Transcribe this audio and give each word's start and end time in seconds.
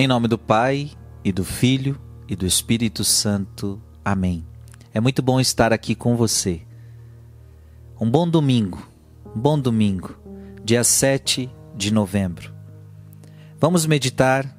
Em 0.00 0.06
nome 0.06 0.28
do 0.28 0.38
Pai, 0.38 0.92
e 1.24 1.32
do 1.32 1.44
Filho, 1.44 2.00
e 2.28 2.36
do 2.36 2.46
Espírito 2.46 3.02
Santo. 3.02 3.82
Amém. 4.04 4.46
É 4.94 5.00
muito 5.00 5.20
bom 5.20 5.40
estar 5.40 5.72
aqui 5.72 5.96
com 5.96 6.14
você. 6.14 6.62
Um 8.00 8.08
bom 8.08 8.28
domingo, 8.28 8.88
um 9.34 9.40
bom 9.40 9.58
domingo, 9.58 10.16
dia 10.64 10.84
7 10.84 11.50
de 11.74 11.92
novembro. 11.92 12.54
Vamos 13.58 13.86
meditar 13.86 14.56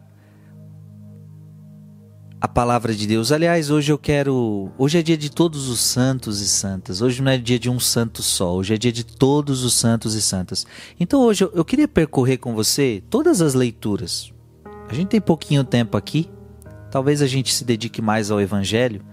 a 2.42 2.48
palavra 2.50 2.94
de 2.94 3.08
Deus. 3.08 3.32
Aliás, 3.32 3.70
hoje 3.70 3.94
eu 3.94 3.98
quero. 3.98 4.70
Hoje 4.78 4.98
é 4.98 5.02
dia 5.02 5.18
de 5.18 5.30
todos 5.30 5.70
os 5.70 5.80
santos 5.80 6.42
e 6.42 6.50
santas. 6.50 7.02
Hoje 7.02 7.22
não 7.22 7.32
é 7.32 7.38
dia 7.38 7.58
de 7.58 7.70
um 7.70 7.80
santo 7.80 8.22
só. 8.22 8.54
Hoje 8.56 8.74
é 8.74 8.78
dia 8.78 8.92
de 8.92 9.06
todos 9.06 9.64
os 9.64 9.74
santos 9.74 10.16
e 10.16 10.22
santas. 10.22 10.68
Então 11.00 11.22
hoje 11.22 11.46
eu, 11.46 11.52
eu 11.56 11.64
queria 11.64 11.88
percorrer 11.88 12.40
com 12.40 12.54
você 12.54 13.02
todas 13.10 13.42
as 13.42 13.54
leituras 13.54 14.34
a 14.90 14.94
gente 14.94 15.10
tem 15.10 15.22
pouquinho 15.22 15.64
tempo 15.64 15.96
aqui, 15.96 16.30
talvez 16.90 17.22
a 17.22 17.28
gente 17.28 17.54
se 17.54 17.64
dedique 17.64 18.02
mais 18.02 18.32
ao 18.32 18.42
Evangelho, 18.42 19.04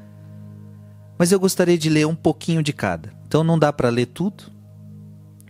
mas 1.18 1.32
eu 1.32 1.40
gostaria 1.40 1.78
de 1.78 1.88
ler 1.88 2.06
um 2.06 2.14
pouquinho 2.14 2.62
de 2.62 2.72
cada. 2.72 3.12
Então 3.26 3.42
não 3.44 3.58
dá 3.58 3.72
para 3.72 3.88
ler 3.88 4.06
tudo, 4.06 4.44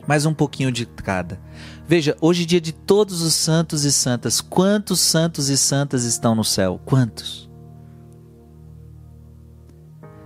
mas 0.06 0.26
um 0.26 0.34
pouquinho 0.34 0.70
de 0.70 0.86
cada. 0.86 1.40
Veja, 1.86 2.16
hoje 2.20 2.42
é 2.42 2.46
dia 2.46 2.60
de 2.60 2.72
todos 2.72 3.22
os 3.22 3.34
santos 3.34 3.84
e 3.84 3.92
santas. 3.92 4.40
Quantos 4.40 5.00
santos 5.00 5.48
e 5.48 5.56
santas 5.56 6.04
estão 6.04 6.34
no 6.34 6.44
céu? 6.44 6.80
Quantos? 6.84 7.46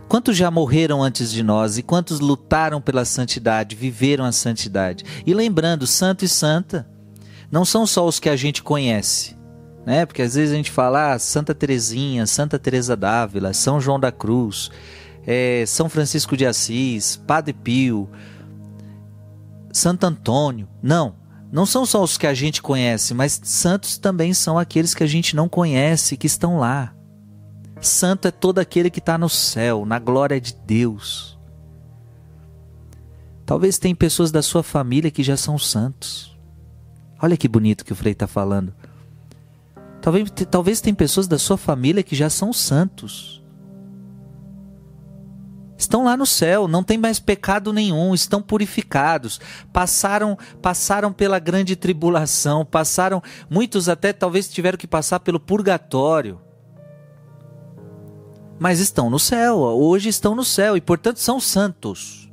Quantos 0.08 0.36
já 0.36 0.50
morreram 0.50 1.02
antes 1.02 1.30
de 1.30 1.42
nós 1.42 1.78
e 1.78 1.82
quantos 1.82 2.18
lutaram 2.18 2.80
pela 2.80 3.04
santidade, 3.04 3.76
viveram 3.76 4.24
a 4.24 4.32
santidade? 4.32 5.04
E 5.24 5.32
lembrando, 5.32 5.86
santo 5.86 6.24
e 6.24 6.28
santa 6.28 6.88
não 7.50 7.64
são 7.64 7.86
só 7.86 8.06
os 8.06 8.18
que 8.18 8.28
a 8.28 8.36
gente 8.36 8.62
conhece, 8.62 9.36
né? 9.84 10.06
Porque 10.06 10.22
às 10.22 10.34
vezes 10.34 10.52
a 10.52 10.56
gente 10.56 10.70
fala 10.70 11.12
ah, 11.12 11.18
Santa 11.18 11.54
Teresinha, 11.54 12.26
Santa 12.26 12.58
Teresa 12.58 12.96
d'Ávila, 12.96 13.52
São 13.52 13.80
João 13.80 13.98
da 13.98 14.12
Cruz, 14.12 14.70
é, 15.26 15.64
São 15.66 15.88
Francisco 15.88 16.36
de 16.36 16.46
Assis, 16.46 17.16
Padre 17.16 17.52
Pio, 17.52 18.08
Santo 19.72 20.04
Antônio. 20.04 20.68
Não, 20.82 21.14
não 21.52 21.66
são 21.66 21.84
só 21.84 22.02
os 22.02 22.16
que 22.16 22.26
a 22.26 22.34
gente 22.34 22.62
conhece, 22.62 23.14
mas 23.14 23.40
santos 23.42 23.98
também 23.98 24.32
são 24.32 24.58
aqueles 24.58 24.94
que 24.94 25.02
a 25.02 25.06
gente 25.06 25.34
não 25.34 25.48
conhece, 25.48 26.16
que 26.16 26.26
estão 26.26 26.58
lá. 26.58 26.94
Santo 27.80 28.28
é 28.28 28.30
todo 28.30 28.58
aquele 28.58 28.90
que 28.90 28.98
está 28.98 29.16
no 29.16 29.28
céu, 29.28 29.86
na 29.86 29.98
glória 29.98 30.40
de 30.40 30.54
Deus. 30.54 31.38
Talvez 33.46 33.78
tem 33.78 33.94
pessoas 33.94 34.30
da 34.30 34.42
sua 34.42 34.62
família 34.62 35.10
que 35.10 35.22
já 35.22 35.36
são 35.36 35.58
santos. 35.58 36.38
Olha 37.20 37.36
que 37.36 37.48
bonito 37.48 37.84
que 37.84 37.92
o 37.92 37.96
Frei 37.96 38.12
está 38.12 38.26
falando. 38.26 38.72
Talvez, 40.00 40.30
talvez 40.50 40.80
tem 40.80 40.94
pessoas 40.94 41.28
da 41.28 41.38
sua 41.38 41.56
família 41.56 42.02
que 42.02 42.16
já 42.16 42.30
são 42.30 42.52
santos. 42.52 43.40
Estão 45.76 46.04
lá 46.04 46.14
no 46.14 46.26
céu, 46.26 46.68
não 46.68 46.82
tem 46.82 46.98
mais 46.98 47.18
pecado 47.18 47.72
nenhum, 47.72 48.14
estão 48.14 48.42
purificados, 48.42 49.40
passaram 49.72 50.36
passaram 50.60 51.10
pela 51.10 51.38
grande 51.38 51.74
tribulação, 51.74 52.66
passaram, 52.66 53.22
muitos 53.48 53.88
até 53.88 54.12
talvez 54.12 54.46
tiveram 54.46 54.76
que 54.76 54.86
passar 54.86 55.20
pelo 55.20 55.40
purgatório. 55.40 56.38
Mas 58.58 58.78
estão 58.78 59.08
no 59.08 59.18
céu, 59.18 59.56
hoje 59.56 60.10
estão 60.10 60.34
no 60.34 60.44
céu 60.44 60.76
e 60.76 60.82
portanto 60.82 61.16
são 61.16 61.40
santos. 61.40 62.30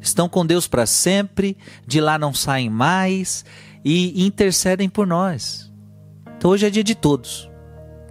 Estão 0.00 0.28
com 0.28 0.46
Deus 0.46 0.68
para 0.68 0.86
sempre, 0.86 1.56
de 1.84 2.00
lá 2.00 2.16
não 2.16 2.32
saem 2.32 2.70
mais 2.70 3.44
e 3.84 4.24
intercedem 4.24 4.88
por 4.88 5.04
nós. 5.04 5.69
Então 6.40 6.52
hoje 6.52 6.66
é 6.66 6.70
dia 6.70 6.82
de 6.82 6.94
todos. 6.94 7.50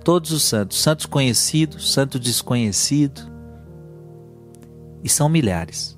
Todos 0.04 0.32
os 0.32 0.44
santos, 0.44 0.80
santos 0.80 1.08
conhecidos, 1.08 1.92
santo 1.92 2.20
desconhecido. 2.20 3.22
E 5.04 5.10
são 5.10 5.28
milhares. 5.28 5.98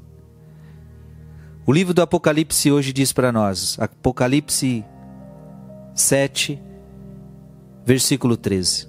O 1.68 1.74
livro 1.74 1.94
do 1.94 2.02
Apocalipse 2.02 2.72
hoje 2.72 2.94
diz 2.94 3.12
para 3.12 3.34
nós, 3.34 3.78
Apocalipse 3.78 4.86
7, 5.94 6.58
versículo 7.86 8.38
13. 8.38 8.88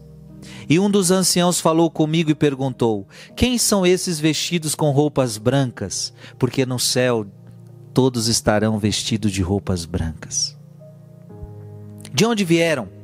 E 0.68 0.78
um 0.78 0.88
dos 0.88 1.10
anciãos 1.10 1.58
falou 1.58 1.90
comigo 1.90 2.30
e 2.30 2.36
perguntou: 2.36 3.08
Quem 3.34 3.58
são 3.58 3.84
esses 3.84 4.20
vestidos 4.20 4.76
com 4.76 4.92
roupas 4.92 5.36
brancas? 5.36 6.14
Porque 6.38 6.64
no 6.64 6.78
céu 6.78 7.26
todos 7.92 8.28
estarão 8.28 8.78
vestidos 8.78 9.32
de 9.32 9.42
roupas 9.42 9.84
brancas. 9.84 10.56
De 12.14 12.24
onde 12.24 12.44
vieram? 12.44 13.01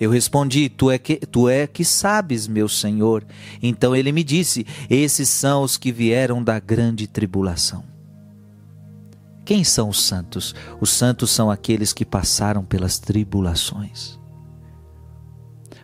Eu 0.00 0.10
respondi: 0.10 0.70
tu 0.70 0.90
é, 0.90 0.96
que, 0.96 1.16
tu 1.16 1.46
é 1.46 1.66
que 1.66 1.84
sabes, 1.84 2.48
meu 2.48 2.68
senhor. 2.68 3.22
Então 3.62 3.94
ele 3.94 4.10
me 4.10 4.24
disse: 4.24 4.66
Esses 4.88 5.28
são 5.28 5.62
os 5.62 5.76
que 5.76 5.92
vieram 5.92 6.42
da 6.42 6.58
grande 6.58 7.06
tribulação. 7.06 7.84
Quem 9.44 9.62
são 9.62 9.90
os 9.90 10.02
santos? 10.02 10.54
Os 10.80 10.90
santos 10.90 11.30
são 11.30 11.50
aqueles 11.50 11.92
que 11.92 12.04
passaram 12.04 12.64
pelas 12.64 12.98
tribulações. 12.98 14.18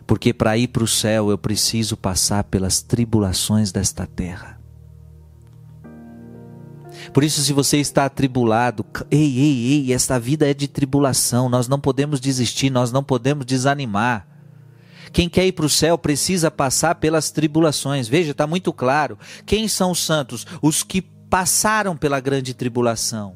Porque 0.07 0.33
para 0.33 0.57
ir 0.57 0.69
para 0.69 0.83
o 0.83 0.87
céu 0.87 1.29
eu 1.29 1.37
preciso 1.37 1.97
passar 1.97 2.45
pelas 2.45 2.81
tribulações 2.81 3.71
desta 3.71 4.07
terra. 4.07 4.56
Por 7.13 7.23
isso, 7.23 7.41
se 7.41 7.53
você 7.53 7.77
está 7.77 8.05
atribulado, 8.05 8.85
ei, 9.09 9.37
ei, 9.37 9.73
ei, 9.73 9.93
esta 9.93 10.19
vida 10.19 10.49
é 10.49 10.53
de 10.53 10.67
tribulação, 10.67 11.49
nós 11.49 11.67
não 11.67 11.79
podemos 11.79 12.19
desistir, 12.19 12.69
nós 12.69 12.91
não 12.91 13.03
podemos 13.03 13.45
desanimar. 13.45 14.27
Quem 15.11 15.29
quer 15.29 15.47
ir 15.47 15.53
para 15.53 15.65
o 15.65 15.69
céu 15.69 15.97
precisa 15.97 16.51
passar 16.51 16.95
pelas 16.95 17.31
tribulações. 17.31 18.07
Veja, 18.07 18.31
está 18.31 18.45
muito 18.45 18.73
claro. 18.73 19.17
Quem 19.45 19.67
são 19.67 19.91
os 19.91 20.03
santos? 20.03 20.45
Os 20.61 20.83
que 20.83 21.01
passaram 21.01 21.95
pela 21.95 22.19
grande 22.19 22.53
tribulação. 22.53 23.35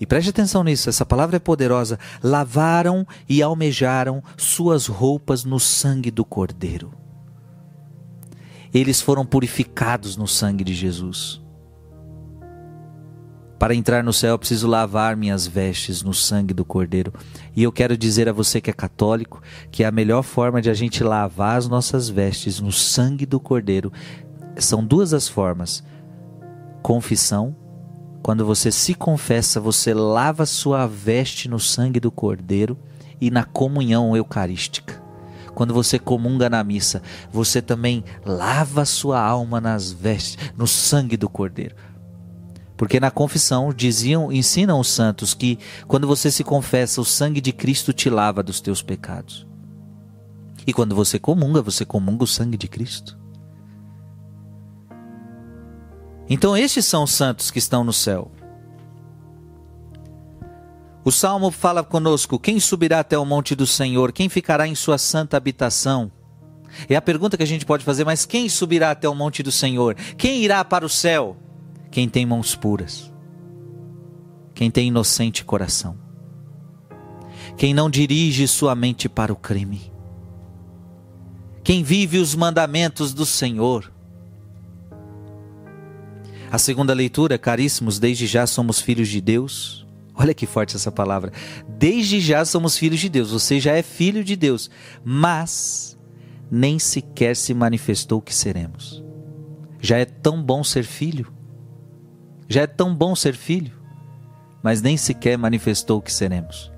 E 0.00 0.06
preste 0.06 0.30
atenção 0.30 0.64
nisso, 0.64 0.88
essa 0.88 1.06
palavra 1.06 1.36
é 1.36 1.40
poderosa. 1.40 1.98
Lavaram 2.22 3.06
e 3.28 3.42
almejaram 3.42 4.22
suas 4.36 4.86
roupas 4.86 5.44
no 5.44 5.58
sangue 5.58 6.10
do 6.10 6.24
Cordeiro 6.24 7.03
eles 8.80 9.00
foram 9.00 9.24
purificados 9.24 10.16
no 10.16 10.26
sangue 10.26 10.64
de 10.64 10.74
Jesus. 10.74 11.40
Para 13.58 13.74
entrar 13.74 14.02
no 14.02 14.12
céu, 14.12 14.32
eu 14.32 14.38
preciso 14.38 14.66
lavar 14.66 15.16
minhas 15.16 15.46
vestes 15.46 16.02
no 16.02 16.12
sangue 16.12 16.52
do 16.52 16.64
Cordeiro. 16.64 17.14
E 17.56 17.62
eu 17.62 17.72
quero 17.72 17.96
dizer 17.96 18.28
a 18.28 18.32
você 18.32 18.60
que 18.60 18.68
é 18.68 18.74
católico 18.74 19.40
que 19.70 19.84
a 19.84 19.92
melhor 19.92 20.22
forma 20.22 20.60
de 20.60 20.68
a 20.68 20.74
gente 20.74 21.02
lavar 21.04 21.56
as 21.56 21.68
nossas 21.68 22.08
vestes 22.08 22.60
no 22.60 22.72
sangue 22.72 23.24
do 23.24 23.40
Cordeiro 23.40 23.92
são 24.58 24.84
duas 24.84 25.14
as 25.14 25.28
formas: 25.28 25.82
confissão. 26.82 27.56
Quando 28.22 28.44
você 28.44 28.72
se 28.72 28.94
confessa, 28.94 29.60
você 29.60 29.94
lava 29.94 30.46
sua 30.46 30.86
veste 30.86 31.48
no 31.48 31.60
sangue 31.60 32.00
do 32.00 32.10
Cordeiro 32.10 32.76
e 33.20 33.30
na 33.30 33.44
comunhão 33.44 34.16
eucarística. 34.16 34.93
Quando 35.54 35.72
você 35.72 35.98
comunga 35.98 36.50
na 36.50 36.62
missa, 36.64 37.02
você 37.32 37.62
também 37.62 38.04
lava 38.24 38.84
sua 38.84 39.20
alma 39.20 39.60
nas 39.60 39.92
vestes, 39.92 40.36
no 40.56 40.66
sangue 40.66 41.16
do 41.16 41.28
Cordeiro. 41.28 41.74
Porque 42.76 42.98
na 42.98 43.10
confissão 43.10 43.72
diziam, 43.72 44.32
ensinam 44.32 44.80
os 44.80 44.88
santos 44.88 45.32
que 45.32 45.58
quando 45.86 46.06
você 46.06 46.30
se 46.30 46.42
confessa, 46.42 47.00
o 47.00 47.04
sangue 47.04 47.40
de 47.40 47.52
Cristo 47.52 47.92
te 47.92 48.10
lava 48.10 48.42
dos 48.42 48.60
teus 48.60 48.82
pecados. 48.82 49.46
E 50.66 50.72
quando 50.72 50.94
você 50.94 51.18
comunga, 51.18 51.62
você 51.62 51.84
comunga 51.84 52.24
o 52.24 52.26
sangue 52.26 52.56
de 52.56 52.66
Cristo. 52.66 53.18
Então 56.28 56.56
estes 56.56 56.86
são 56.86 57.04
os 57.04 57.12
santos 57.12 57.50
que 57.50 57.58
estão 57.58 57.84
no 57.84 57.92
céu. 57.92 58.30
O 61.04 61.12
salmo 61.12 61.50
fala 61.50 61.84
conosco: 61.84 62.38
quem 62.38 62.58
subirá 62.58 63.00
até 63.00 63.18
o 63.18 63.26
monte 63.26 63.54
do 63.54 63.66
Senhor? 63.66 64.10
Quem 64.10 64.28
ficará 64.28 64.66
em 64.66 64.74
sua 64.74 64.96
santa 64.96 65.36
habitação? 65.36 66.10
É 66.88 66.96
a 66.96 67.02
pergunta 67.02 67.36
que 67.36 67.42
a 67.42 67.46
gente 67.46 67.66
pode 67.66 67.84
fazer, 67.84 68.04
mas 68.04 68.24
quem 68.24 68.48
subirá 68.48 68.90
até 68.90 69.08
o 69.08 69.14
monte 69.14 69.42
do 69.42 69.52
Senhor? 69.52 69.94
Quem 70.16 70.42
irá 70.42 70.64
para 70.64 70.84
o 70.84 70.88
céu? 70.88 71.36
Quem 71.90 72.08
tem 72.08 72.24
mãos 72.24 72.56
puras. 72.56 73.12
Quem 74.54 74.70
tem 74.70 74.88
inocente 74.88 75.44
coração. 75.44 75.96
Quem 77.56 77.74
não 77.74 77.90
dirige 77.90 78.48
sua 78.48 78.74
mente 78.74 79.08
para 79.08 79.32
o 79.32 79.36
crime. 79.36 79.92
Quem 81.62 81.82
vive 81.82 82.18
os 82.18 82.34
mandamentos 82.34 83.12
do 83.14 83.26
Senhor. 83.26 83.92
A 86.50 86.58
segunda 86.58 86.94
leitura, 86.94 87.38
caríssimos, 87.38 87.98
desde 87.98 88.26
já 88.26 88.46
somos 88.46 88.80
filhos 88.80 89.08
de 89.08 89.20
Deus 89.20 89.83
Olha 90.14 90.32
que 90.32 90.46
forte 90.46 90.76
essa 90.76 90.92
palavra. 90.92 91.32
Desde 91.68 92.20
já 92.20 92.44
somos 92.44 92.78
filhos 92.78 93.00
de 93.00 93.08
Deus, 93.08 93.32
você 93.32 93.58
já 93.58 93.72
é 93.72 93.82
filho 93.82 94.22
de 94.22 94.36
Deus, 94.36 94.70
mas 95.04 95.98
nem 96.50 96.78
sequer 96.78 97.34
se 97.34 97.52
manifestou 97.52 98.22
que 98.22 98.34
seremos. 98.34 99.02
Já 99.80 99.98
é 99.98 100.04
tão 100.04 100.42
bom 100.42 100.62
ser 100.62 100.84
filho, 100.84 101.32
já 102.48 102.62
é 102.62 102.66
tão 102.66 102.94
bom 102.94 103.14
ser 103.16 103.34
filho, 103.34 103.72
mas 104.62 104.80
nem 104.80 104.96
sequer 104.96 105.36
manifestou 105.36 106.00
que 106.00 106.12
seremos. 106.12 106.72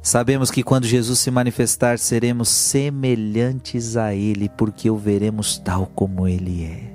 Sabemos 0.00 0.52
que 0.52 0.62
quando 0.62 0.86
Jesus 0.86 1.18
se 1.18 1.32
manifestar, 1.32 1.98
seremos 1.98 2.48
semelhantes 2.48 3.96
a 3.96 4.14
Ele, 4.14 4.48
porque 4.48 4.88
o 4.88 4.96
veremos 4.96 5.58
tal 5.58 5.84
como 5.86 6.28
Ele 6.28 6.64
é. 6.64 6.94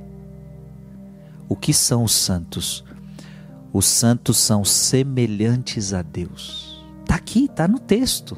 O 1.50 1.56
que 1.58 1.74
são 1.74 2.06
os 2.06 2.14
santos? 2.14 2.86
Os 3.74 3.86
santos 3.86 4.38
são 4.38 4.66
semelhantes 4.66 5.94
a 5.94 6.02
Deus. 6.02 6.84
Está 7.02 7.16
aqui, 7.16 7.46
está 7.46 7.68
no 7.68 7.80
texto. 7.80 8.38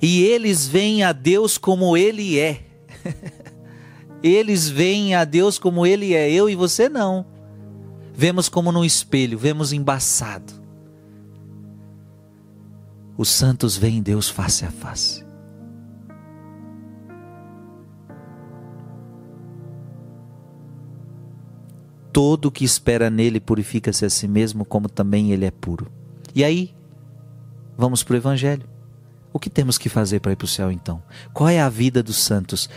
E 0.00 0.22
eles 0.24 0.66
veem 0.66 1.02
a 1.04 1.12
Deus 1.12 1.58
como 1.58 1.96
Ele 1.96 2.38
é. 2.38 2.64
eles 4.22 4.68
veem 4.68 5.14
a 5.14 5.24
Deus 5.24 5.58
como 5.58 5.86
Ele 5.86 6.14
é. 6.14 6.30
Eu 6.30 6.48
e 6.48 6.54
você 6.54 6.88
não. 6.88 7.26
Vemos 8.14 8.48
como 8.48 8.72
num 8.72 8.84
espelho, 8.84 9.38
vemos 9.38 9.72
embaçado. 9.72 10.52
Os 13.16 13.28
santos 13.28 13.76
veem 13.76 14.02
Deus 14.02 14.28
face 14.28 14.64
a 14.64 14.70
face. 14.70 15.24
Todo 22.12 22.50
que 22.50 22.64
espera 22.64 23.08
nele 23.08 23.40
purifica-se 23.40 24.04
a 24.04 24.10
si 24.10 24.28
mesmo, 24.28 24.64
como 24.64 24.88
também 24.88 25.32
ele 25.32 25.46
é 25.46 25.50
puro. 25.50 25.90
E 26.34 26.44
aí, 26.44 26.74
vamos 27.76 28.02
para 28.02 28.14
o 28.14 28.16
Evangelho. 28.16 28.68
O 29.32 29.38
que 29.38 29.48
temos 29.48 29.78
que 29.78 29.88
fazer 29.88 30.20
para 30.20 30.32
ir 30.32 30.36
para 30.36 30.44
o 30.44 30.48
céu 30.48 30.70
então? 30.70 31.02
Qual 31.32 31.48
é 31.48 31.60
a 31.60 31.68
vida 31.68 32.02
dos 32.02 32.16
santos? 32.16 32.68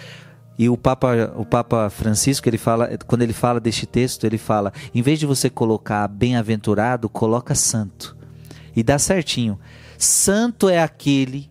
E 0.57 0.69
o 0.69 0.77
Papa, 0.77 1.33
o 1.35 1.45
Papa 1.45 1.89
Francisco, 1.89 2.47
ele 2.47 2.57
fala, 2.57 2.97
quando 3.05 3.23
ele 3.23 3.33
fala 3.33 3.59
deste 3.59 3.85
texto, 3.85 4.23
ele 4.23 4.37
fala: 4.37 4.71
em 4.93 5.01
vez 5.01 5.19
de 5.19 5.25
você 5.25 5.49
colocar 5.49 6.07
bem-aventurado, 6.07 7.09
coloca 7.09 7.53
santo. 7.53 8.15
E 8.73 8.81
dá 8.81 8.97
certinho. 8.97 9.59
Santo 9.97 10.69
é 10.69 10.79
aquele, 10.79 11.49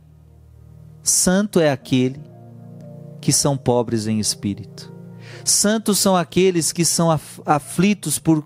santo 1.03 1.61
é 1.61 1.71
aquele 1.71 2.21
que 3.21 3.33
são 3.33 3.57
pobres 3.57 4.07
em 4.07 4.19
espírito. 4.19 4.94
Santos 5.45 5.99
são 5.99 6.17
aqueles 6.17 6.73
que 6.73 6.85
são 6.85 7.11
aflitos 7.45 8.19
por 8.19 8.45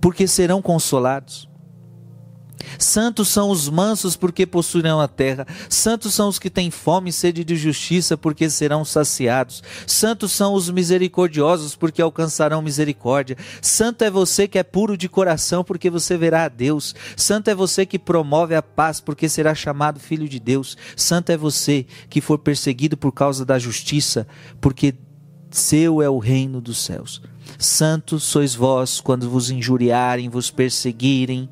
porque 0.00 0.28
serão 0.28 0.62
consolados. 0.62 1.48
Santos 2.78 3.28
são 3.28 3.50
os 3.50 3.68
mansos, 3.68 4.16
porque 4.16 4.46
possuirão 4.46 5.00
a 5.00 5.08
terra. 5.08 5.46
Santos 5.68 6.14
são 6.14 6.28
os 6.28 6.38
que 6.38 6.50
têm 6.50 6.70
fome 6.70 7.10
e 7.10 7.12
sede 7.12 7.44
de 7.44 7.56
justiça, 7.56 8.16
porque 8.16 8.48
serão 8.50 8.84
saciados. 8.84 9.62
Santos 9.86 10.32
são 10.32 10.54
os 10.54 10.70
misericordiosos, 10.70 11.74
porque 11.74 12.02
alcançarão 12.02 12.62
misericórdia. 12.62 13.36
Santo 13.60 14.02
é 14.02 14.10
você 14.10 14.46
que 14.48 14.58
é 14.58 14.62
puro 14.62 14.96
de 14.96 15.08
coração, 15.08 15.64
porque 15.64 15.90
você 15.90 16.16
verá 16.16 16.44
a 16.44 16.48
Deus. 16.48 16.94
Santo 17.16 17.48
é 17.48 17.54
você 17.54 17.86
que 17.86 17.98
promove 17.98 18.54
a 18.54 18.62
paz, 18.62 19.00
porque 19.00 19.28
será 19.28 19.54
chamado 19.54 20.00
filho 20.00 20.28
de 20.28 20.38
Deus. 20.38 20.76
Santo 20.96 21.30
é 21.30 21.36
você 21.36 21.86
que 22.08 22.20
for 22.20 22.38
perseguido 22.38 22.96
por 22.96 23.12
causa 23.12 23.44
da 23.44 23.58
justiça, 23.58 24.26
porque 24.60 24.94
seu 25.58 26.02
é 26.02 26.08
o 26.08 26.18
reino 26.18 26.60
dos 26.60 26.78
céus. 26.78 27.22
Santos 27.58 28.24
sois 28.24 28.54
vós 28.54 29.00
quando 29.00 29.30
vos 29.30 29.50
injuriarem, 29.50 30.28
vos 30.28 30.50
perseguirem 30.50 31.48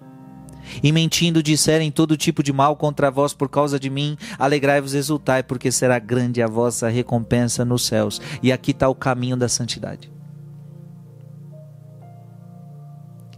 e 0.82 0.92
mentindo 0.92 1.42
disserem 1.42 1.90
todo 1.90 2.16
tipo 2.16 2.42
de 2.42 2.52
mal 2.52 2.76
contra 2.76 3.10
vós 3.10 3.32
por 3.32 3.48
causa 3.48 3.78
de 3.78 3.90
mim, 3.90 4.16
alegrai-vos 4.38 4.94
exultai, 4.94 5.42
porque 5.42 5.70
será 5.70 5.98
grande 5.98 6.42
a 6.42 6.46
vossa 6.46 6.88
recompensa 6.88 7.64
nos 7.64 7.86
céus. 7.86 8.20
E 8.42 8.50
aqui 8.50 8.70
está 8.70 8.88
o 8.88 8.94
caminho 8.94 9.36
da 9.36 9.48
santidade. 9.48 10.10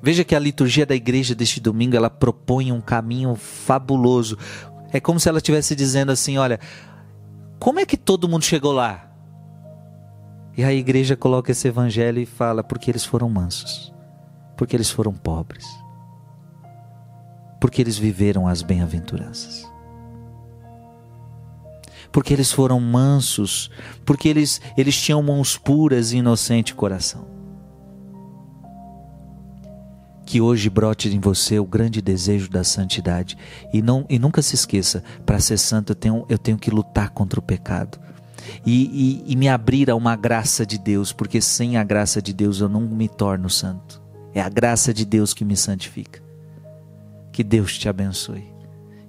Veja 0.03 0.25
que 0.25 0.37
a 0.37 0.39
liturgia 0.39 0.87
da 0.87 0.95
igreja 0.95 1.35
deste 1.35 1.61
domingo 1.61 1.97
ela 1.97 2.11
propõe 2.11 2.71
um 2.71 2.81
caminho 2.81 3.35
fabuloso. 3.35 4.39
É 4.93 5.01
como 5.01 5.19
se 5.19 5.29
ela 5.29 5.39
estivesse 5.39 5.75
dizendo 5.75 6.13
assim: 6.13 6.39
olha, 6.39 6.61
como 7.59 7.81
é 7.81 7.87
que 7.87 7.97
todo 7.97 8.29
mundo 8.29 8.45
chegou 8.45 8.73
lá? 8.73 9.06
E 10.57 10.65
a 10.65 10.73
igreja 10.73 11.17
coloca 11.17 11.53
esse 11.53 11.69
evangelho 11.69 12.21
e 12.21 12.27
fala: 12.27 12.65
porque 12.65 12.91
eles 12.91 13.05
foram 13.05 13.29
mansos, 13.29 13.93
porque 14.57 14.75
eles 14.75 14.91
foram 14.91 15.13
pobres 15.13 15.67
porque 17.61 17.81
eles 17.81 17.99
viveram 17.99 18.47
as 18.47 18.63
bem-aventuranças. 18.63 19.69
Porque 22.13 22.33
eles 22.33 22.53
foram 22.53 22.81
mansos, 22.81 23.71
porque 24.05 24.29
eles, 24.29 24.61
eles 24.77 24.97
tinham 24.97 25.23
mãos 25.23 25.59
puras 25.59 26.13
e 26.13 26.19
inocente 26.19 26.75
coração. 26.75 27.27
Que 30.25 30.41
hoje 30.41 30.69
brote 30.69 31.09
em 31.09 31.21
você 31.21 31.59
o 31.59 31.67
grande 31.67 32.01
desejo 32.01 32.49
da 32.49 32.65
santidade. 32.65 33.37
E, 33.73 33.81
não, 33.81 34.05
e 34.09 34.19
nunca 34.19 34.43
se 34.43 34.55
esqueça: 34.55 35.03
para 35.25 35.41
ser 35.41 35.59
santo 35.59 35.93
eu 35.93 35.97
tenho, 35.97 36.27
eu 36.29 36.39
tenho 36.39 36.59
que 36.59 36.71
lutar 36.71 37.11
contra 37.11 37.39
o 37.39 37.43
pecado. 37.43 37.99
E, 38.65 39.23
e, 39.27 39.33
e, 39.33 39.37
me 39.37 39.49
abrir 39.49 39.91
a 39.91 39.95
uma 39.95 40.17
graça 40.17 40.67
de 40.67 40.79
Deus, 40.79 41.13
porque 41.13 41.41
sem 41.41 41.77
a 41.77 41.85
graça 41.85 42.21
de 42.21 42.33
Deus 42.33 42.61
eu 42.61 42.69
não 42.69 42.81
me 42.81 43.09
torno 43.09 43.49
santo. 43.49 44.03
É 44.35 44.41
a 44.41 44.49
graça 44.49 44.93
de 44.93 45.05
Deus 45.05 45.33
que 45.33 45.45
me 45.45 45.57
santifica. 45.57 46.23
Que 47.33 47.43
Deus 47.45 47.79
te 47.79 47.89
abençoe 47.89 48.57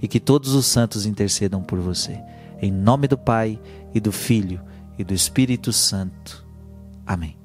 e 0.01 0.07
que 0.07 0.19
todos 0.19 0.53
os 0.53 0.65
santos 0.65 1.05
intercedam 1.05 1.61
por 1.61 1.79
você. 1.79 2.19
Em 2.61 2.71
nome 2.71 3.07
do 3.07 3.17
Pai 3.17 3.59
e 3.93 3.99
do 3.99 4.11
Filho 4.11 4.61
e 4.97 5.03
do 5.03 5.13
Espírito 5.13 5.71
Santo. 5.73 6.45
Amém. 7.05 7.35